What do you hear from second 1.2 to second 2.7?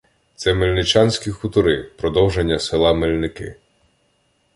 хутори, продовження